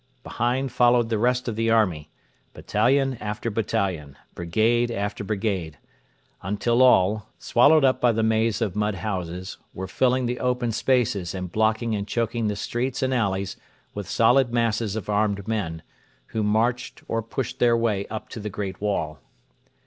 Behind 0.23 0.71
followed 0.71 1.09
the 1.09 1.19
rest 1.19 1.47
of 1.47 1.55
the 1.55 1.69
army 1.69 2.09
battalion 2.55 3.19
after 3.21 3.51
battalion, 3.51 4.17
brigade 4.33 4.89
after 4.89 5.23
brigade 5.23 5.77
until 6.41 6.81
all, 6.81 7.27
swallowed 7.37 7.85
up 7.85 8.01
by 8.01 8.11
the 8.11 8.23
maze 8.23 8.63
of 8.63 8.75
mud 8.75 8.95
houses, 8.95 9.59
were 9.75 9.85
filling 9.87 10.25
the 10.25 10.39
open 10.39 10.71
spaces 10.71 11.35
and 11.35 11.51
blocking 11.51 11.93
and 11.93 12.07
choking 12.07 12.47
the 12.47 12.55
streets 12.55 13.03
and 13.03 13.13
alleys 13.13 13.57
with 13.93 14.09
solid 14.09 14.51
masses 14.51 14.95
of 14.95 15.07
armed 15.07 15.47
men, 15.47 15.83
who 16.29 16.41
marched 16.41 17.03
or 17.07 17.21
pushed 17.21 17.59
their 17.59 17.77
way 17.77 18.07
up 18.07 18.27
to 18.29 18.39
the 18.39 18.49
great 18.49 18.81
wall. 18.81 19.19